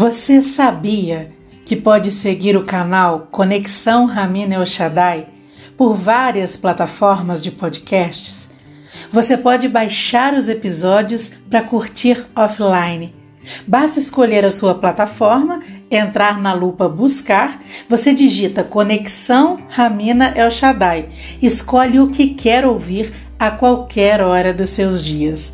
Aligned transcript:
Você 0.00 0.40
sabia 0.40 1.30
que 1.66 1.76
pode 1.76 2.10
seguir 2.10 2.56
o 2.56 2.64
canal 2.64 3.28
Conexão 3.30 4.06
Ramina 4.06 4.54
El 4.54 4.64
Shaddai 4.64 5.26
por 5.76 5.94
várias 5.94 6.56
plataformas 6.56 7.42
de 7.42 7.50
podcasts? 7.50 8.48
Você 9.12 9.36
pode 9.36 9.68
baixar 9.68 10.32
os 10.32 10.48
episódios 10.48 11.32
para 11.50 11.62
curtir 11.62 12.24
offline. 12.34 13.14
Basta 13.66 13.98
escolher 13.98 14.42
a 14.46 14.50
sua 14.50 14.74
plataforma, 14.74 15.60
entrar 15.90 16.40
na 16.40 16.54
lupa 16.54 16.88
Buscar, 16.88 17.60
você 17.86 18.14
digita 18.14 18.64
Conexão 18.64 19.58
Ramina 19.68 20.32
El 20.34 20.50
Shaddai, 20.50 21.10
escolhe 21.42 22.00
o 22.00 22.08
que 22.08 22.28
quer 22.28 22.64
ouvir 22.64 23.12
a 23.38 23.50
qualquer 23.50 24.22
hora 24.22 24.54
dos 24.54 24.70
seus 24.70 25.04
dias. 25.04 25.52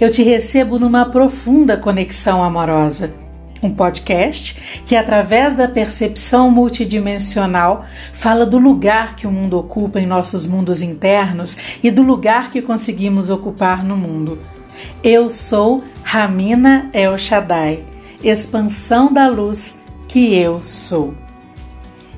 Eu 0.00 0.10
te 0.10 0.24
recebo 0.24 0.80
numa 0.80 1.04
profunda 1.04 1.76
conexão 1.76 2.42
amorosa 2.42 3.22
um 3.66 3.74
podcast 3.74 4.82
que, 4.84 4.94
através 4.94 5.54
da 5.54 5.66
percepção 5.66 6.50
multidimensional, 6.50 7.84
fala 8.12 8.44
do 8.44 8.58
lugar 8.58 9.16
que 9.16 9.26
o 9.26 9.32
mundo 9.32 9.58
ocupa 9.58 10.00
em 10.00 10.06
nossos 10.06 10.46
mundos 10.46 10.82
internos 10.82 11.56
e 11.82 11.90
do 11.90 12.02
lugar 12.02 12.50
que 12.50 12.62
conseguimos 12.62 13.30
ocupar 13.30 13.84
no 13.84 13.96
mundo. 13.96 14.38
Eu 15.02 15.30
sou 15.30 15.84
Ramina 16.02 16.90
El 16.92 17.16
Shaddai, 17.16 17.84
expansão 18.22 19.12
da 19.12 19.28
luz 19.28 19.78
que 20.08 20.34
eu 20.34 20.62
sou. 20.62 21.14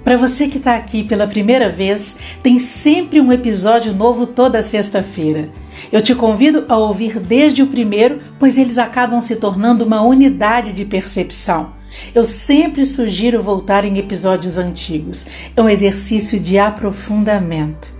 Para 0.06 0.16
você 0.16 0.46
que 0.46 0.58
está 0.58 0.76
aqui 0.76 1.02
pela 1.02 1.26
primeira 1.26 1.68
vez, 1.68 2.16
tem 2.40 2.60
sempre 2.60 3.20
um 3.20 3.32
episódio 3.32 3.92
novo 3.92 4.24
toda 4.24 4.62
sexta-feira. 4.62 5.50
Eu 5.92 6.02
te 6.02 6.14
convido 6.14 6.64
a 6.68 6.76
ouvir 6.76 7.20
desde 7.20 7.62
o 7.62 7.66
primeiro, 7.66 8.20
pois 8.38 8.58
eles 8.58 8.78
acabam 8.78 9.20
se 9.22 9.36
tornando 9.36 9.84
uma 9.84 10.02
unidade 10.02 10.72
de 10.72 10.84
percepção. 10.84 11.74
Eu 12.14 12.24
sempre 12.24 12.84
sugiro 12.84 13.42
voltar 13.42 13.84
em 13.84 13.98
episódios 13.98 14.58
antigos. 14.58 15.24
É 15.56 15.62
um 15.62 15.68
exercício 15.68 16.38
de 16.38 16.58
aprofundamento. 16.58 17.94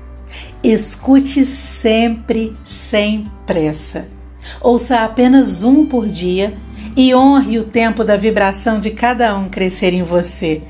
Escute 0.63 1.45
sempre 1.45 2.57
sem 2.65 3.31
pressa. 3.47 4.09
Ouça 4.61 5.05
apenas 5.05 5.63
um 5.63 5.85
por 5.87 6.07
dia 6.07 6.57
e 6.97 7.15
honre 7.15 7.59
o 7.59 7.65
tempo 7.65 8.05
da 8.05 8.17
vibração 8.17 8.79
de 8.79 8.91
cada 8.91 9.37
um 9.37 9.49
crescer 9.49 9.93
em 9.93 10.03
você. 10.03 10.63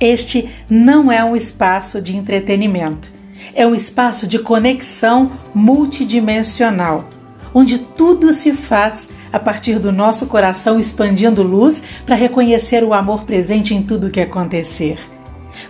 Este 0.00 0.48
não 0.68 1.12
é 1.12 1.22
um 1.22 1.36
espaço 1.36 2.00
de 2.00 2.16
entretenimento 2.16 3.21
é 3.54 3.66
um 3.66 3.74
espaço 3.74 4.26
de 4.26 4.38
conexão 4.38 5.32
multidimensional, 5.54 7.08
onde 7.54 7.78
tudo 7.78 8.32
se 8.32 8.52
faz 8.52 9.08
a 9.32 9.38
partir 9.38 9.78
do 9.78 9.90
nosso 9.90 10.26
coração 10.26 10.78
expandindo 10.78 11.42
luz 11.42 11.82
para 12.04 12.16
reconhecer 12.16 12.84
o 12.84 12.92
amor 12.92 13.24
presente 13.24 13.74
em 13.74 13.82
tudo 13.82 14.10
que 14.10 14.20
acontecer. 14.20 14.98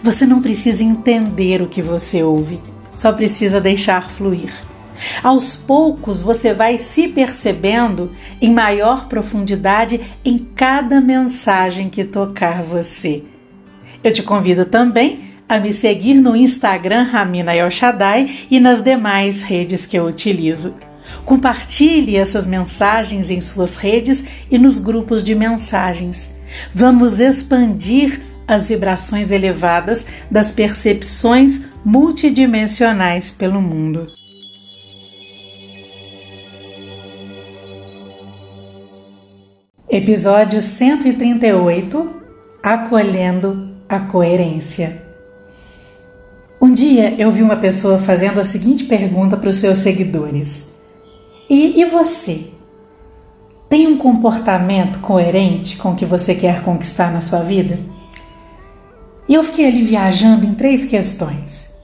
Você 0.03 0.27
não 0.27 0.41
precisa 0.41 0.83
entender 0.83 1.63
o 1.63 1.69
que 1.69 1.83
você 1.83 2.23
ouve, 2.23 2.61
só 2.95 3.13
precisa 3.13 3.61
deixar 3.61 4.11
fluir. 4.11 4.53
Aos 5.23 5.57
poucos 5.57 6.21
você 6.21 6.53
vai 6.53 6.79
se 6.79 7.09
percebendo 7.09 8.13
em 8.41 8.53
maior 8.53 9.09
profundidade 9.09 10.01
em 10.25 10.39
cada 10.39 11.01
mensagem 11.01 11.89
que 11.89 12.05
tocar 12.05 12.63
você. 12.63 13.23
Eu 14.05 14.13
te 14.13 14.23
convido 14.23 14.65
também 14.65 15.32
a 15.53 15.61
me 15.61 15.71
seguir 15.71 16.15
no 16.15 16.35
Instagram 16.35 17.03
Ramina 17.03 17.55
El 17.55 17.69
e 18.51 18.59
nas 18.59 18.81
demais 18.81 19.43
redes 19.43 19.85
que 19.85 19.99
eu 19.99 20.07
utilizo. 20.07 20.75
Compartilhe 21.27 22.17
essas 22.17 22.47
mensagens 22.47 23.29
em 23.29 23.39
suas 23.39 23.77
redes 23.77 24.25
e 24.51 24.57
nos 24.57 24.79
grupos 24.79 25.23
de 25.23 25.35
mensagens. 25.35 26.35
Vamos 26.73 27.21
expandir 27.21 28.23
as 28.49 28.67
vibrações 28.67 29.31
elevadas 29.31 30.07
das 30.31 30.51
percepções 30.51 31.61
multidimensionais 31.85 33.31
pelo 33.31 33.61
mundo. 33.61 34.07
Episódio 39.91 40.63
138 40.63 42.23
Acolhendo 42.63 43.77
a 43.87 44.01
Coerência. 44.01 45.12
Um 46.63 46.73
dia 46.73 47.21
eu 47.21 47.29
vi 47.33 47.43
uma 47.43 47.57
pessoa 47.57 47.99
fazendo 47.99 48.39
a 48.39 48.45
seguinte 48.45 48.85
pergunta 48.85 49.37
para 49.37 49.51
os 49.51 49.57
seus 49.57 49.79
seguidores: 49.79 50.65
e, 51.51 51.81
e 51.81 51.85
você? 51.87 52.53
Tem 53.69 53.89
um 53.89 53.97
comportamento 53.97 55.01
coerente 55.01 55.77
com 55.77 55.91
o 55.91 55.97
que 55.97 56.07
você 56.07 56.37
quer 56.37 56.63
conquistar 56.63 57.13
na 57.13 57.21
sua 57.21 57.41
vida? 57.41 57.81
E 59.29 59.35
eu 59.35 59.43
fiquei 59.43 59.67
ali 59.67 59.83
viajando 59.83 60.47
em 60.47 60.55
três 60.55 60.85
questões. 60.85 61.75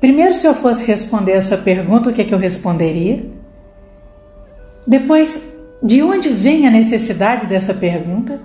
Primeiro, 0.00 0.32
se 0.32 0.46
eu 0.46 0.54
fosse 0.54 0.82
responder 0.82 1.32
essa 1.32 1.58
pergunta, 1.58 2.08
o 2.08 2.12
que, 2.14 2.22
é 2.22 2.24
que 2.24 2.32
eu 2.32 2.38
responderia? 2.38 3.30
Depois, 4.86 5.38
de 5.82 6.02
onde 6.02 6.30
vem 6.30 6.66
a 6.66 6.70
necessidade 6.70 7.46
dessa 7.46 7.74
pergunta? 7.74 8.40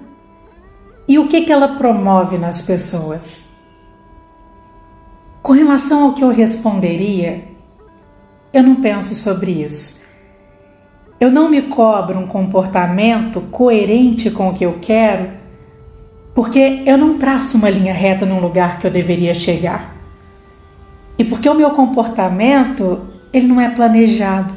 E 1.08 1.18
o 1.18 1.30
que, 1.30 1.44
que 1.44 1.52
ela 1.54 1.78
promove 1.78 2.38
nas 2.38 2.62
pessoas? 2.62 3.55
Com 5.46 5.54
relação 5.54 6.06
ao 6.06 6.14
que 6.14 6.24
eu 6.24 6.30
responderia, 6.30 7.44
eu 8.52 8.64
não 8.64 8.78
penso 8.78 9.14
sobre 9.14 9.52
isso. 9.52 10.02
Eu 11.20 11.30
não 11.30 11.48
me 11.48 11.62
cobro 11.62 12.18
um 12.18 12.26
comportamento 12.26 13.40
coerente 13.52 14.32
com 14.32 14.50
o 14.50 14.56
que 14.56 14.66
eu 14.66 14.80
quero, 14.82 15.30
porque 16.34 16.82
eu 16.88 16.98
não 16.98 17.20
traço 17.20 17.58
uma 17.58 17.70
linha 17.70 17.94
reta 17.94 18.26
num 18.26 18.40
lugar 18.40 18.80
que 18.80 18.88
eu 18.88 18.92
deveria 18.92 19.36
chegar. 19.36 19.96
E 21.16 21.24
porque 21.24 21.48
o 21.48 21.54
meu 21.54 21.70
comportamento, 21.70 23.06
ele 23.32 23.46
não 23.46 23.62
é 23.62 23.70
planejado, 23.70 24.52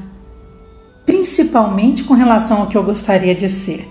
principalmente 1.04 2.02
com 2.02 2.14
relação 2.14 2.62
ao 2.62 2.66
que 2.66 2.78
eu 2.78 2.82
gostaria 2.82 3.34
de 3.34 3.50
ser. 3.50 3.86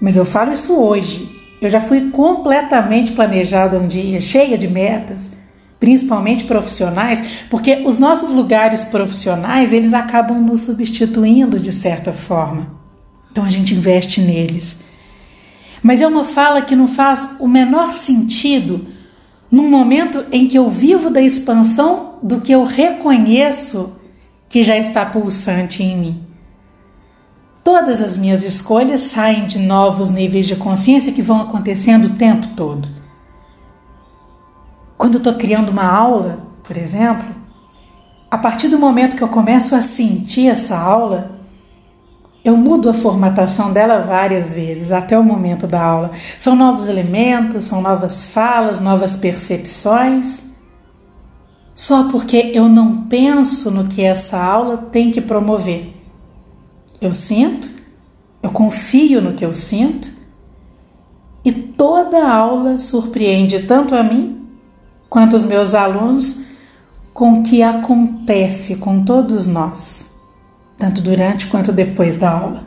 Mas 0.00 0.16
eu 0.16 0.24
falo 0.24 0.50
isso 0.50 0.80
hoje. 0.80 1.38
Eu 1.60 1.68
já 1.68 1.82
fui 1.82 2.10
completamente 2.10 3.12
planejada 3.12 3.78
um 3.78 3.86
dia, 3.86 4.18
cheia 4.18 4.56
de 4.56 4.66
metas 4.66 5.43
principalmente 5.78 6.44
profissionais, 6.44 7.44
porque 7.50 7.82
os 7.84 7.98
nossos 7.98 8.30
lugares 8.30 8.84
profissionais, 8.84 9.72
eles 9.72 9.92
acabam 9.92 10.40
nos 10.40 10.62
substituindo 10.62 11.58
de 11.58 11.72
certa 11.72 12.12
forma. 12.12 12.68
Então 13.30 13.44
a 13.44 13.50
gente 13.50 13.74
investe 13.74 14.20
neles. 14.20 14.78
Mas 15.82 16.00
é 16.00 16.06
uma 16.06 16.24
fala 16.24 16.62
que 16.62 16.74
não 16.74 16.88
faz 16.88 17.28
o 17.38 17.46
menor 17.46 17.92
sentido 17.92 18.86
num 19.50 19.68
momento 19.68 20.24
em 20.32 20.48
que 20.48 20.58
eu 20.58 20.68
vivo 20.70 21.10
da 21.10 21.20
expansão 21.20 22.18
do 22.22 22.40
que 22.40 22.52
eu 22.52 22.64
reconheço 22.64 24.00
que 24.48 24.62
já 24.62 24.76
está 24.76 25.04
pulsante 25.04 25.82
em 25.82 25.96
mim. 25.96 26.22
Todas 27.62 28.02
as 28.02 28.16
minhas 28.16 28.44
escolhas 28.44 29.00
saem 29.00 29.46
de 29.46 29.58
novos 29.58 30.10
níveis 30.10 30.46
de 30.46 30.54
consciência 30.54 31.12
que 31.12 31.22
vão 31.22 31.40
acontecendo 31.40 32.06
o 32.06 32.16
tempo 32.16 32.48
todo. 32.56 32.88
Quando 35.04 35.18
estou 35.18 35.34
criando 35.34 35.68
uma 35.68 35.84
aula, 35.84 36.38
por 36.62 36.78
exemplo, 36.78 37.26
a 38.30 38.38
partir 38.38 38.68
do 38.68 38.78
momento 38.78 39.18
que 39.18 39.22
eu 39.22 39.28
começo 39.28 39.74
a 39.74 39.82
sentir 39.82 40.48
essa 40.48 40.78
aula, 40.78 41.32
eu 42.42 42.56
mudo 42.56 42.88
a 42.88 42.94
formatação 42.94 43.70
dela 43.70 44.00
várias 44.00 44.50
vezes 44.50 44.90
até 44.90 45.18
o 45.18 45.22
momento 45.22 45.66
da 45.66 45.82
aula. 45.82 46.12
São 46.38 46.56
novos 46.56 46.88
elementos, 46.88 47.64
são 47.64 47.82
novas 47.82 48.24
falas, 48.24 48.80
novas 48.80 49.14
percepções. 49.14 50.44
Só 51.74 52.08
porque 52.08 52.52
eu 52.54 52.66
não 52.66 53.02
penso 53.02 53.70
no 53.70 53.86
que 53.86 54.00
essa 54.00 54.42
aula 54.42 54.78
tem 54.90 55.10
que 55.10 55.20
promover. 55.20 55.94
Eu 56.98 57.12
sinto, 57.12 57.70
eu 58.42 58.48
confio 58.48 59.20
no 59.20 59.34
que 59.34 59.44
eu 59.44 59.52
sinto 59.52 60.10
e 61.44 61.52
toda 61.52 62.26
aula 62.26 62.78
surpreende 62.78 63.64
tanto 63.64 63.94
a 63.94 64.02
mim 64.02 64.43
quanto 65.14 65.36
os 65.36 65.44
meus 65.44 65.74
alunos 65.74 66.40
com 67.12 67.34
o 67.34 67.42
que 67.44 67.62
acontece 67.62 68.74
com 68.78 69.04
todos 69.04 69.46
nós, 69.46 70.12
tanto 70.76 71.00
durante 71.00 71.46
quanto 71.46 71.70
depois 71.70 72.18
da 72.18 72.32
aula. 72.32 72.66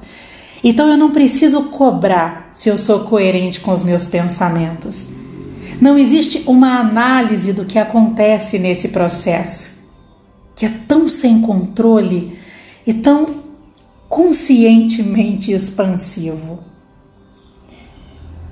Então 0.63 0.87
eu 0.87 0.95
não 0.95 1.11
preciso 1.11 1.63
cobrar 1.63 2.47
se 2.53 2.69
eu 2.69 2.77
sou 2.77 3.01
coerente 3.01 3.59
com 3.59 3.69
os 3.69 3.83
meus 3.83 4.05
pensamentos. 4.05 5.05
Não 5.81 5.97
existe 5.97 6.45
uma 6.47 6.79
análise 6.79 7.51
do 7.51 7.65
que 7.65 7.77
acontece 7.77 8.57
nesse 8.57 8.87
processo, 8.87 9.83
que 10.55 10.65
é 10.65 10.71
tão 10.87 11.05
sem 11.05 11.41
controle 11.41 12.39
e 12.85 12.93
tão 12.93 13.43
conscientemente 14.07 15.51
expansivo. 15.51 16.59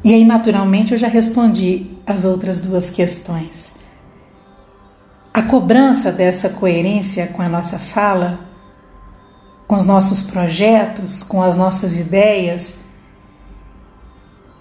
E 0.04 0.14
aí, 0.14 0.26
naturalmente, 0.26 0.92
eu 0.92 0.98
já 0.98 1.08
respondi 1.08 1.88
as 2.06 2.26
outras 2.26 2.60
duas 2.60 2.90
questões. 2.90 3.74
A 5.36 5.42
cobrança 5.42 6.14
dessa 6.14 6.48
coerência 6.48 7.28
com 7.28 7.42
a 7.42 7.50
nossa 7.50 7.78
fala, 7.78 8.40
com 9.68 9.76
os 9.76 9.84
nossos 9.84 10.22
projetos, 10.22 11.24
com 11.24 11.42
as 11.42 11.58
nossas 11.58 12.00
ideias, 12.00 12.78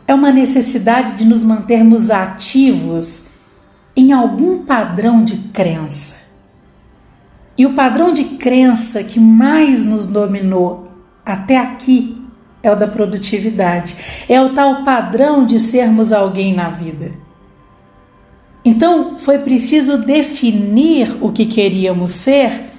é 0.04 0.12
uma 0.12 0.32
necessidade 0.32 1.12
de 1.12 1.24
nos 1.24 1.44
mantermos 1.44 2.10
ativos 2.10 3.26
em 3.94 4.12
algum 4.12 4.64
padrão 4.64 5.22
de 5.22 5.36
crença. 5.50 6.16
E 7.56 7.64
o 7.64 7.74
padrão 7.74 8.12
de 8.12 8.24
crença 8.24 9.04
que 9.04 9.20
mais 9.20 9.84
nos 9.84 10.06
dominou 10.06 10.90
até 11.24 11.56
aqui 11.56 12.20
é 12.64 12.72
o 12.72 12.74
da 12.74 12.88
produtividade. 12.88 14.24
É 14.28 14.42
o 14.42 14.52
tal 14.52 14.82
padrão 14.82 15.46
de 15.46 15.60
sermos 15.60 16.10
alguém 16.10 16.52
na 16.52 16.68
vida. 16.68 17.23
Então, 18.64 19.18
foi 19.18 19.38
preciso 19.38 19.98
definir 19.98 21.18
o 21.20 21.30
que 21.30 21.44
queríamos 21.44 22.12
ser 22.12 22.72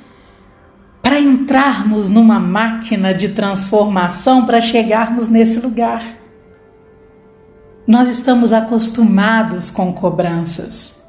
para 1.02 1.20
entrarmos 1.20 2.10
numa 2.10 2.40
máquina 2.40 3.14
de 3.14 3.30
transformação 3.30 4.46
para 4.46 4.60
chegarmos 4.60 5.28
nesse 5.28 5.60
lugar. 5.60 6.04
Nós 7.86 8.10
estamos 8.10 8.52
acostumados 8.52 9.70
com 9.70 9.94
cobranças. 9.94 11.04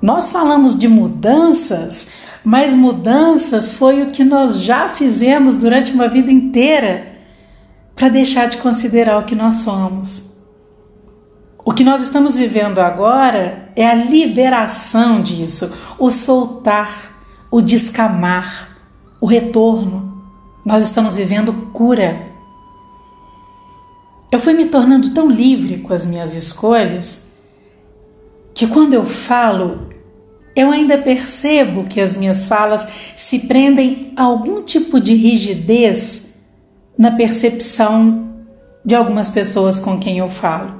Nós 0.00 0.30
falamos 0.30 0.74
de 0.78 0.88
mudanças, 0.88 2.08
mas 2.42 2.74
mudanças 2.74 3.72
foi 3.74 4.02
o 4.02 4.06
que 4.06 4.24
nós 4.24 4.62
já 4.62 4.88
fizemos 4.88 5.58
durante 5.58 5.92
uma 5.92 6.08
vida 6.08 6.32
inteira 6.32 7.06
para 7.94 8.08
deixar 8.08 8.48
de 8.48 8.56
considerar 8.56 9.18
o 9.18 9.26
que 9.26 9.34
nós 9.34 9.56
somos. 9.56 10.29
O 11.62 11.72
que 11.72 11.84
nós 11.84 12.02
estamos 12.02 12.36
vivendo 12.36 12.78
agora 12.78 13.70
é 13.76 13.86
a 13.86 13.94
liberação 13.94 15.22
disso, 15.22 15.70
o 15.98 16.10
soltar, 16.10 17.12
o 17.50 17.60
descamar, 17.60 18.78
o 19.20 19.26
retorno. 19.26 20.22
Nós 20.64 20.84
estamos 20.84 21.16
vivendo 21.16 21.52
cura. 21.72 22.28
Eu 24.32 24.38
fui 24.38 24.54
me 24.54 24.66
tornando 24.66 25.12
tão 25.12 25.28
livre 25.30 25.78
com 25.78 25.92
as 25.92 26.06
minhas 26.06 26.34
escolhas 26.34 27.26
que 28.54 28.66
quando 28.66 28.94
eu 28.94 29.04
falo, 29.04 29.88
eu 30.56 30.70
ainda 30.70 30.96
percebo 30.96 31.84
que 31.84 32.00
as 32.00 32.14
minhas 32.14 32.46
falas 32.46 32.86
se 33.16 33.40
prendem 33.40 34.12
a 34.16 34.22
algum 34.22 34.62
tipo 34.62 34.98
de 34.98 35.14
rigidez 35.14 36.32
na 36.96 37.10
percepção 37.10 38.30
de 38.84 38.94
algumas 38.94 39.30
pessoas 39.30 39.78
com 39.78 39.98
quem 39.98 40.18
eu 40.18 40.28
falo. 40.28 40.79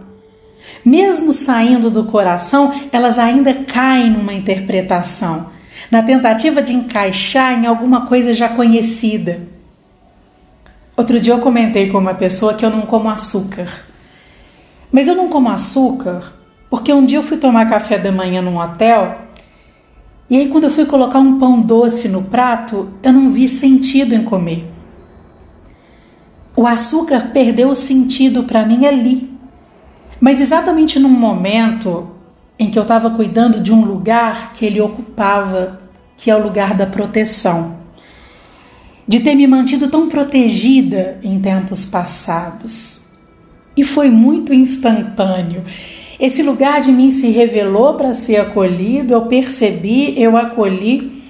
Mesmo 0.84 1.32
saindo 1.32 1.90
do 1.90 2.04
coração, 2.04 2.88
elas 2.92 3.18
ainda 3.18 3.52
caem 3.54 4.10
numa 4.10 4.32
interpretação, 4.32 5.50
na 5.90 6.02
tentativa 6.02 6.62
de 6.62 6.72
encaixar 6.72 7.52
em 7.52 7.66
alguma 7.66 8.06
coisa 8.06 8.32
já 8.32 8.48
conhecida. 8.48 9.40
Outro 10.96 11.18
dia 11.18 11.32
eu 11.32 11.38
comentei 11.38 11.88
com 11.88 11.98
uma 11.98 12.14
pessoa 12.14 12.54
que 12.54 12.64
eu 12.64 12.70
não 12.70 12.82
como 12.82 13.08
açúcar. 13.08 13.68
Mas 14.92 15.08
eu 15.08 15.14
não 15.14 15.28
como 15.28 15.48
açúcar 15.48 16.34
porque 16.70 16.92
um 16.92 17.04
dia 17.04 17.18
eu 17.18 17.22
fui 17.22 17.36
tomar 17.36 17.68
café 17.68 17.98
da 17.98 18.12
manhã 18.12 18.40
num 18.40 18.58
hotel 18.58 19.18
e 20.30 20.36
aí 20.36 20.48
quando 20.48 20.64
eu 20.64 20.70
fui 20.70 20.86
colocar 20.86 21.18
um 21.18 21.40
pão 21.40 21.60
doce 21.60 22.08
no 22.08 22.22
prato, 22.22 22.90
eu 23.02 23.12
não 23.12 23.30
vi 23.30 23.48
sentido 23.48 24.14
em 24.14 24.22
comer. 24.22 24.70
O 26.54 26.64
açúcar 26.66 27.30
perdeu 27.32 27.70
o 27.70 27.74
sentido 27.74 28.44
para 28.44 28.64
mim 28.64 28.86
ali. 28.86 29.29
Mas 30.20 30.40
exatamente 30.40 30.98
num 30.98 31.08
momento 31.08 32.10
em 32.58 32.70
que 32.70 32.78
eu 32.78 32.82
estava 32.82 33.08
cuidando 33.08 33.58
de 33.58 33.72
um 33.72 33.82
lugar 33.82 34.52
que 34.52 34.66
ele 34.66 34.80
ocupava, 34.80 35.80
que 36.14 36.30
é 36.30 36.36
o 36.36 36.42
lugar 36.42 36.74
da 36.74 36.86
proteção. 36.86 37.78
De 39.08 39.20
ter 39.20 39.34
me 39.34 39.46
mantido 39.46 39.88
tão 39.88 40.08
protegida 40.08 41.18
em 41.22 41.40
tempos 41.40 41.86
passados. 41.86 43.00
E 43.74 43.82
foi 43.82 44.10
muito 44.10 44.52
instantâneo. 44.52 45.64
Esse 46.18 46.42
lugar 46.42 46.82
de 46.82 46.92
mim 46.92 47.10
se 47.10 47.30
revelou 47.30 47.94
para 47.94 48.12
ser 48.12 48.36
acolhido, 48.36 49.14
eu 49.14 49.22
percebi, 49.22 50.20
eu 50.20 50.36
acolhi, 50.36 51.22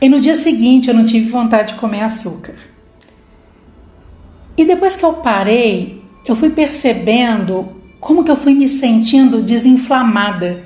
e 0.00 0.08
no 0.08 0.18
dia 0.18 0.38
seguinte 0.38 0.88
eu 0.88 0.94
não 0.94 1.04
tive 1.04 1.28
vontade 1.28 1.74
de 1.74 1.78
comer 1.78 2.00
açúcar. 2.00 2.54
E 4.56 4.64
depois 4.64 4.96
que 4.96 5.04
eu 5.04 5.12
parei, 5.14 6.02
eu 6.26 6.34
fui 6.34 6.48
percebendo 6.48 7.83
como 8.04 8.22
que 8.22 8.30
eu 8.30 8.36
fui 8.36 8.52
me 8.52 8.68
sentindo 8.68 9.42
desinflamada. 9.42 10.62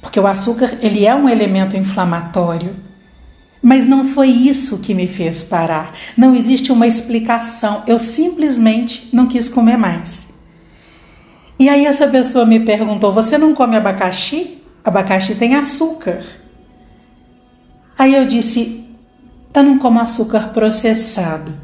Porque 0.00 0.20
o 0.20 0.26
açúcar, 0.26 0.78
ele 0.80 1.04
é 1.04 1.12
um 1.12 1.28
elemento 1.28 1.76
inflamatório. 1.76 2.76
Mas 3.60 3.88
não 3.88 4.04
foi 4.04 4.28
isso 4.28 4.78
que 4.78 4.94
me 4.94 5.08
fez 5.08 5.42
parar. 5.42 5.92
Não 6.16 6.32
existe 6.32 6.70
uma 6.70 6.86
explicação. 6.86 7.82
Eu 7.88 7.98
simplesmente 7.98 9.08
não 9.12 9.26
quis 9.26 9.48
comer 9.48 9.76
mais. 9.76 10.32
E 11.58 11.68
aí 11.68 11.86
essa 11.86 12.06
pessoa 12.06 12.46
me 12.46 12.60
perguntou: 12.60 13.12
"Você 13.12 13.36
não 13.36 13.52
come 13.52 13.74
abacaxi? 13.74 14.62
Abacaxi 14.84 15.34
tem 15.34 15.56
açúcar". 15.56 16.22
Aí 17.98 18.14
eu 18.14 18.26
disse: 18.26 18.84
"Eu 19.52 19.64
não 19.64 19.76
como 19.76 19.98
açúcar 19.98 20.50
processado". 20.50 21.63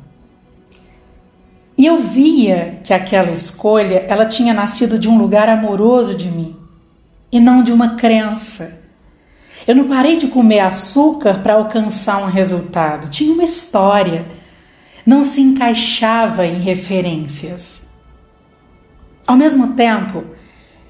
E 1.80 1.86
eu 1.86 1.98
via 1.98 2.78
que 2.84 2.92
aquela 2.92 3.30
escolha, 3.30 4.04
ela 4.06 4.26
tinha 4.26 4.52
nascido 4.52 4.98
de 4.98 5.08
um 5.08 5.16
lugar 5.16 5.48
amoroso 5.48 6.14
de 6.14 6.28
mim 6.28 6.54
e 7.32 7.40
não 7.40 7.64
de 7.64 7.72
uma 7.72 7.94
crença. 7.94 8.82
Eu 9.66 9.74
não 9.74 9.88
parei 9.88 10.18
de 10.18 10.28
comer 10.28 10.60
açúcar 10.60 11.38
para 11.42 11.54
alcançar 11.54 12.22
um 12.22 12.26
resultado. 12.26 13.08
Tinha 13.08 13.32
uma 13.32 13.44
história. 13.44 14.26
Não 15.06 15.24
se 15.24 15.40
encaixava 15.40 16.44
em 16.44 16.60
referências. 16.60 17.88
Ao 19.26 19.34
mesmo 19.34 19.68
tempo, 19.68 20.22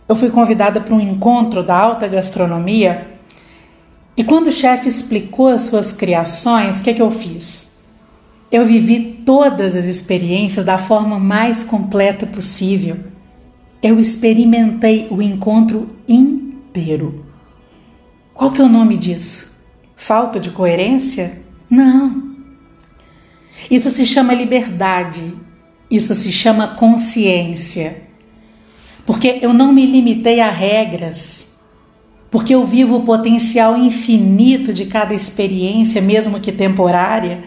eu 0.09 0.17
fui 0.17 0.29
convidada 0.29 0.81
para 0.81 0.93
um 0.93 1.01
encontro 1.01 1.63
da 1.63 1.77
alta 1.77 2.09
gastronomia 2.09 3.07
e 4.17 4.25
quando 4.25 4.49
o 4.49 4.53
chefe 4.53 4.89
explicou 4.89 5.47
as 5.47 5.63
suas 5.63 5.93
criações, 5.93 6.81
o 6.81 6.83
que, 6.83 6.91
é 6.91 6.95
que 6.95 7.03
eu 7.03 7.13
fiz? 7.13 7.70
Eu 8.51 8.65
vivi 8.65 9.23
todas 9.25 9.77
as 9.77 9.87
experiências 9.87 10.65
da 10.65 10.77
forma 10.77 11.19
mais 11.19 11.63
completa 11.63 12.27
possível. 12.27 12.97
Eu 13.83 14.01
experimentei 14.01 15.07
o 15.11 15.23
encontro 15.23 15.89
inteiro. 16.09 17.25
Qual 18.35 18.51
que 18.51 18.61
é 18.61 18.65
o 18.65 18.69
nome 18.69 18.97
disso? 18.97 19.59
Falta 19.95 20.41
de 20.41 20.51
coerência? 20.51 21.41
Não. 21.69 22.31
Isso 23.71 23.91
se 23.91 24.05
chama 24.05 24.35
liberdade. 24.35 25.35
Isso 25.91 26.15
se 26.15 26.33
chama 26.33 26.69
consciência 26.69 28.11
porque 29.11 29.41
eu 29.43 29.53
não 29.53 29.73
me 29.73 29.85
limitei 29.85 30.39
a 30.41 30.51
regras, 30.53 31.49
porque 32.31 32.55
eu 32.55 32.65
vivo 32.65 32.95
o 32.95 33.03
potencial 33.03 33.77
infinito 33.77 34.73
de 34.73 34.87
cada 34.87 35.13
experiência, 35.13 36.01
mesmo 36.01 36.39
que 36.39 36.53
temporária, 36.53 37.43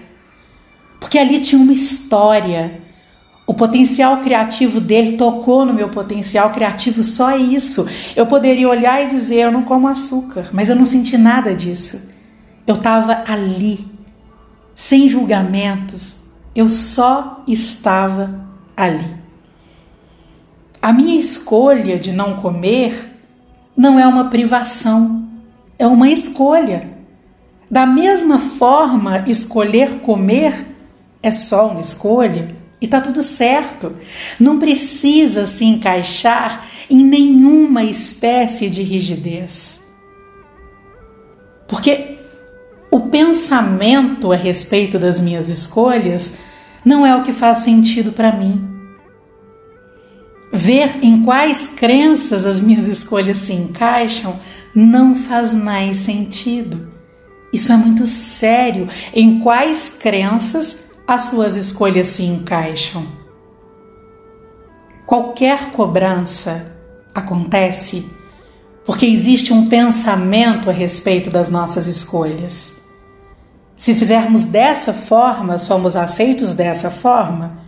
porque 1.13 1.19
ali 1.19 1.39
tinha 1.39 1.61
uma 1.61 1.71
história. 1.71 2.81
O 3.45 3.53
potencial 3.53 4.17
criativo 4.17 4.81
dele 4.81 5.15
tocou 5.15 5.63
no 5.63 5.71
meu 5.71 5.89
potencial 5.89 6.49
criativo, 6.49 7.03
só 7.03 7.37
isso. 7.37 7.87
Eu 8.15 8.25
poderia 8.25 8.67
olhar 8.67 9.03
e 9.03 9.09
dizer: 9.09 9.41
Eu 9.41 9.51
não 9.51 9.61
como 9.61 9.87
açúcar, 9.87 10.49
mas 10.51 10.69
eu 10.69 10.75
não 10.75 10.85
senti 10.85 11.15
nada 11.15 11.53
disso. 11.53 12.09
Eu 12.65 12.73
estava 12.73 13.23
ali, 13.27 13.85
sem 14.73 15.07
julgamentos, 15.07 16.15
eu 16.55 16.67
só 16.67 17.43
estava 17.47 18.47
ali. 18.75 19.15
A 20.81 20.91
minha 20.91 21.19
escolha 21.19 21.99
de 21.99 22.11
não 22.11 22.37
comer 22.37 23.19
não 23.77 23.99
é 23.99 24.07
uma 24.07 24.31
privação, 24.31 25.27
é 25.77 25.85
uma 25.85 26.09
escolha. 26.09 26.89
Da 27.69 27.85
mesma 27.85 28.39
forma, 28.39 29.23
escolher 29.27 29.99
comer 29.99 30.72
é 31.23 31.31
só 31.31 31.69
uma 31.69 31.81
escolha 31.81 32.55
e 32.79 32.87
tá 32.87 33.01
tudo 33.01 33.23
certo. 33.23 33.95
Não 34.39 34.59
precisa 34.59 35.45
se 35.45 35.65
encaixar 35.65 36.67
em 36.89 37.03
nenhuma 37.03 37.83
espécie 37.83 38.69
de 38.69 38.83
rigidez. 38.83 39.79
Porque 41.67 42.17
o 42.91 42.99
pensamento 42.99 44.31
a 44.31 44.35
respeito 44.35 44.99
das 44.99 45.19
minhas 45.19 45.49
escolhas 45.49 46.35
não 46.85 47.05
é 47.05 47.15
o 47.15 47.23
que 47.23 47.31
faz 47.31 47.59
sentido 47.59 48.11
para 48.11 48.31
mim 48.31 48.73
ver 50.55 50.99
em 51.01 51.23
quais 51.23 51.67
crenças 51.67 52.45
as 52.45 52.61
minhas 52.61 52.87
escolhas 52.87 53.39
se 53.39 53.53
encaixam 53.53 54.39
não 54.75 55.15
faz 55.15 55.51
mais 55.51 55.97
sentido. 55.97 56.93
Isso 57.51 57.71
é 57.71 57.75
muito 57.75 58.05
sério. 58.05 58.87
Em 59.13 59.39
quais 59.39 59.89
crenças 59.89 60.82
as 61.07 61.23
suas 61.23 61.55
escolhas 61.55 62.07
se 62.07 62.23
encaixam? 62.23 63.05
Qualquer 65.05 65.71
cobrança 65.71 66.75
acontece 67.13 68.05
porque 68.85 69.05
existe 69.05 69.53
um 69.53 69.69
pensamento 69.69 70.69
a 70.69 70.73
respeito 70.73 71.29
das 71.29 71.49
nossas 71.49 71.87
escolhas. 71.87 72.73
Se 73.77 73.93
fizermos 73.93 74.45
dessa 74.45 74.93
forma, 74.93 75.59
somos 75.59 75.95
aceitos 75.95 76.53
dessa 76.53 76.89
forma. 76.89 77.59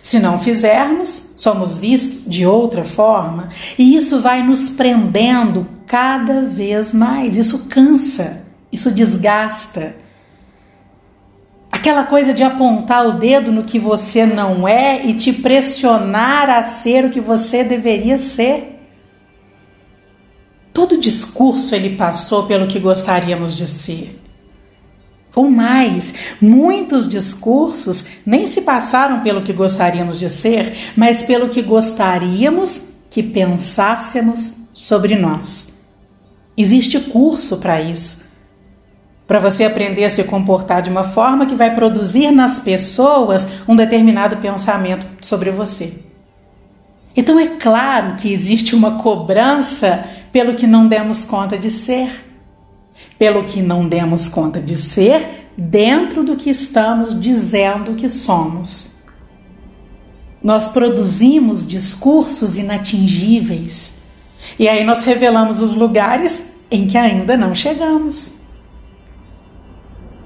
Se 0.00 0.18
não 0.18 0.38
fizermos, 0.38 1.32
somos 1.36 1.78
vistos 1.78 2.24
de 2.30 2.44
outra 2.44 2.84
forma 2.84 3.48
e 3.78 3.96
isso 3.96 4.20
vai 4.20 4.42
nos 4.42 4.68
prendendo 4.68 5.66
cada 5.86 6.42
vez 6.42 6.92
mais. 6.92 7.36
Isso 7.36 7.66
cansa, 7.66 8.44
isso 8.70 8.90
desgasta. 8.90 10.03
Aquela 11.84 12.04
coisa 12.04 12.32
de 12.32 12.42
apontar 12.42 13.06
o 13.06 13.18
dedo 13.18 13.52
no 13.52 13.64
que 13.64 13.78
você 13.78 14.24
não 14.24 14.66
é 14.66 15.04
e 15.04 15.12
te 15.12 15.30
pressionar 15.34 16.48
a 16.48 16.62
ser 16.62 17.04
o 17.04 17.10
que 17.10 17.20
você 17.20 17.62
deveria 17.62 18.16
ser. 18.16 18.80
Todo 20.72 20.96
discurso 20.96 21.74
ele 21.74 21.94
passou 21.94 22.44
pelo 22.44 22.66
que 22.66 22.78
gostaríamos 22.80 23.54
de 23.54 23.66
ser. 23.66 24.18
Ou 25.36 25.50
mais, 25.50 26.14
muitos 26.40 27.06
discursos 27.06 28.02
nem 28.24 28.46
se 28.46 28.62
passaram 28.62 29.20
pelo 29.20 29.42
que 29.42 29.52
gostaríamos 29.52 30.18
de 30.18 30.30
ser, 30.30 30.74
mas 30.96 31.22
pelo 31.22 31.50
que 31.50 31.60
gostaríamos 31.60 32.80
que 33.10 33.22
pensássemos 33.22 34.68
sobre 34.72 35.16
nós. 35.16 35.68
Existe 36.56 36.98
curso 36.98 37.58
para 37.58 37.78
isso. 37.78 38.23
Para 39.26 39.40
você 39.40 39.64
aprender 39.64 40.04
a 40.04 40.10
se 40.10 40.22
comportar 40.24 40.82
de 40.82 40.90
uma 40.90 41.04
forma 41.04 41.46
que 41.46 41.54
vai 41.54 41.74
produzir 41.74 42.30
nas 42.30 42.58
pessoas 42.58 43.46
um 43.66 43.74
determinado 43.74 44.36
pensamento 44.36 45.06
sobre 45.20 45.50
você. 45.50 45.94
Então 47.16 47.38
é 47.38 47.46
claro 47.46 48.16
que 48.16 48.32
existe 48.32 48.74
uma 48.74 48.98
cobrança 48.98 50.04
pelo 50.32 50.54
que 50.54 50.66
não 50.66 50.86
demos 50.86 51.24
conta 51.24 51.56
de 51.56 51.70
ser 51.70 52.24
pelo 53.18 53.44
que 53.44 53.62
não 53.62 53.88
demos 53.88 54.28
conta 54.28 54.60
de 54.60 54.76
ser 54.76 55.48
dentro 55.56 56.24
do 56.24 56.36
que 56.36 56.50
estamos 56.50 57.18
dizendo 57.18 57.94
que 57.94 58.08
somos. 58.08 59.02
Nós 60.42 60.68
produzimos 60.68 61.66
discursos 61.66 62.56
inatingíveis 62.56 63.94
e 64.58 64.68
aí 64.68 64.84
nós 64.84 65.02
revelamos 65.02 65.62
os 65.62 65.74
lugares 65.74 66.44
em 66.70 66.86
que 66.86 66.98
ainda 66.98 67.36
não 67.36 67.54
chegamos. 67.54 68.32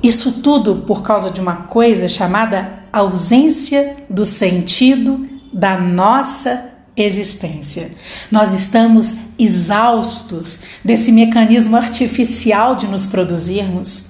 Isso 0.03 0.41
tudo 0.41 0.85
por 0.87 1.03
causa 1.03 1.31
de 1.31 1.41
uma 1.41 1.57
coisa 1.57 2.09
chamada 2.09 2.85
ausência 2.93 3.97
do 4.09 4.25
sentido 4.25 5.29
da 5.53 5.79
nossa 5.79 6.71
existência. 6.97 7.93
Nós 8.31 8.53
estamos 8.53 9.15
exaustos 9.39 10.61
desse 10.85 11.13
mecanismo 11.13 11.77
artificial 11.77 12.77
de 12.77 12.87
nos 12.87 13.07
produzirmos. 13.07 14.07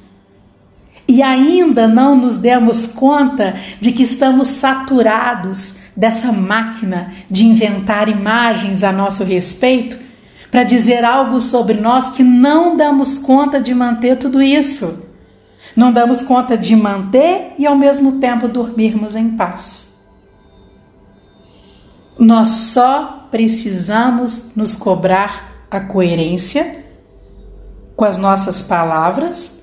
E 1.07 1.23
ainda 1.23 1.88
não 1.88 2.16
nos 2.16 2.37
demos 2.37 2.87
conta 2.87 3.54
de 3.80 3.92
que 3.92 4.02
estamos 4.02 4.49
saturados 4.49 5.75
dessa 5.97 6.30
máquina 6.30 7.12
de 7.30 7.47
inventar 7.47 8.09
imagens 8.09 8.85
a 8.85 8.92
nosso 8.92 9.25
respeito 9.25 9.99
para 10.50 10.64
dizer 10.64 11.04
algo 11.04 11.40
sobre 11.40 11.75
nós 11.75 12.11
que 12.11 12.23
não 12.23 12.76
damos 12.76 13.18
conta 13.18 13.61
de 13.61 13.75
manter 13.75 14.16
tudo 14.16 14.42
isso. 14.42 15.08
Não 15.77 15.93
damos 15.93 16.23
conta 16.23 16.57
de 16.57 16.75
manter 16.75 17.55
e 17.59 17.67
ao 17.67 17.77
mesmo 17.77 18.13
tempo 18.13 18.49
dormirmos 18.49 19.15
em 19.15 19.31
paz. 19.31 19.95
Nós 22.19 22.49
só 22.49 23.29
precisamos 23.31 24.51
nos 24.57 24.75
cobrar 24.75 25.67
a 25.71 25.81
coerência 25.81 26.85
com 27.95 28.05
as 28.05 28.17
nossas 28.17 28.63
palavras, 28.63 29.61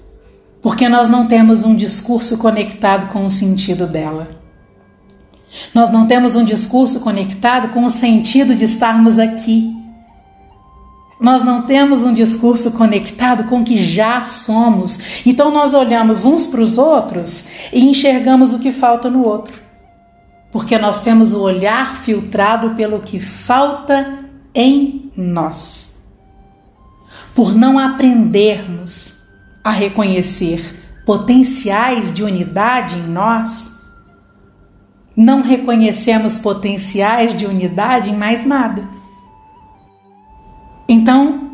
porque 0.62 0.88
nós 0.88 1.10
não 1.10 1.28
temos 1.28 1.64
um 1.64 1.76
discurso 1.76 2.38
conectado 2.38 3.08
com 3.08 3.26
o 3.26 3.30
sentido 3.30 3.88
dela. 3.88 4.30
Nós 5.74 5.90
não 5.90 6.06
temos 6.06 6.36
um 6.36 6.44
discurso 6.44 7.00
conectado 7.00 7.70
com 7.70 7.86
o 7.86 7.90
sentido 7.90 8.56
de 8.56 8.66
estarmos 8.66 9.20
aqui. 9.20 9.74
Nós 11.20 11.44
não 11.44 11.62
temos 11.62 12.04
um 12.04 12.14
discurso 12.14 12.72
conectado 12.72 13.46
com 13.46 13.62
o 13.62 13.64
que 13.64 13.78
já 13.78 14.24
somos. 14.24 15.22
Então 15.26 15.52
nós 15.52 15.74
olhamos 15.74 16.26
uns 16.26 16.46
para 16.46 16.62
os 16.62 16.78
outros 16.78 17.46
e 17.72 17.84
enxergamos 17.86 18.54
o 18.54 18.60
que 18.60 18.72
falta 18.72 19.10
no 19.10 19.24
outro 19.24 19.66
porque 20.56 20.78
nós 20.78 21.02
temos 21.02 21.34
o 21.34 21.42
olhar 21.42 21.98
filtrado 21.98 22.76
pelo 22.76 23.02
que 23.02 23.20
falta 23.20 24.20
em 24.54 25.12
nós. 25.14 25.98
Por 27.36 27.54
não 27.54 27.78
aprendermos 27.78 29.16
a 29.62 29.70
reconhecer 29.70 31.04
potenciais 31.06 32.10
de 32.10 32.24
unidade 32.24 32.98
em 32.98 33.06
nós, 33.06 33.70
não 35.14 35.42
reconhecemos 35.42 36.38
potenciais 36.38 37.34
de 37.34 37.46
unidade 37.46 38.12
em 38.12 38.16
mais 38.16 38.46
nada. 38.46 38.95
Então, 41.06 41.52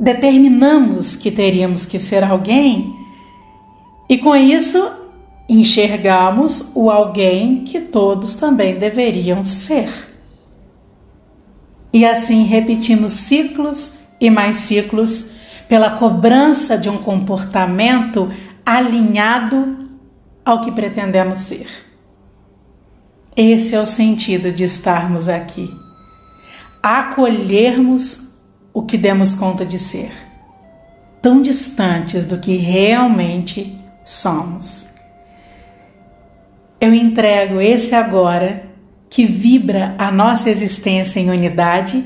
determinamos 0.00 1.14
que 1.14 1.30
teríamos 1.30 1.86
que 1.86 1.96
ser 1.96 2.24
alguém 2.24 2.92
e 4.08 4.18
com 4.18 4.34
isso 4.34 4.90
enxergamos 5.48 6.72
o 6.74 6.90
alguém 6.90 7.62
que 7.62 7.80
todos 7.80 8.34
também 8.34 8.76
deveriam 8.76 9.44
ser. 9.44 9.88
E 11.92 12.04
assim 12.04 12.42
repetimos 12.42 13.12
ciclos 13.12 13.92
e 14.20 14.28
mais 14.28 14.56
ciclos 14.56 15.30
pela 15.68 15.90
cobrança 15.90 16.76
de 16.76 16.90
um 16.90 16.98
comportamento 16.98 18.28
alinhado 18.66 19.88
ao 20.44 20.62
que 20.62 20.72
pretendemos 20.72 21.38
ser. 21.38 21.68
Esse 23.36 23.76
é 23.76 23.80
o 23.80 23.86
sentido 23.86 24.50
de 24.50 24.64
estarmos 24.64 25.28
aqui. 25.28 25.72
Acolhermos 26.82 28.23
o 28.74 28.82
que 28.82 28.98
demos 28.98 29.36
conta 29.36 29.64
de 29.64 29.78
ser, 29.78 30.10
tão 31.22 31.40
distantes 31.40 32.26
do 32.26 32.38
que 32.38 32.56
realmente 32.56 33.80
somos. 34.02 34.88
Eu 36.80 36.92
entrego 36.92 37.60
esse 37.60 37.94
agora 37.94 38.68
que 39.08 39.24
vibra 39.24 39.94
a 39.96 40.10
nossa 40.10 40.50
existência 40.50 41.20
em 41.20 41.30
unidade 41.30 42.04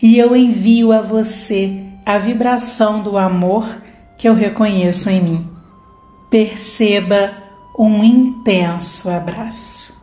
e 0.00 0.18
eu 0.18 0.34
envio 0.34 0.90
a 0.90 1.02
você 1.02 1.84
a 2.06 2.16
vibração 2.16 3.02
do 3.02 3.18
amor 3.18 3.82
que 4.16 4.26
eu 4.26 4.34
reconheço 4.34 5.10
em 5.10 5.20
mim. 5.22 5.50
Perceba 6.30 7.34
um 7.78 8.02
intenso 8.02 9.10
abraço. 9.10 9.99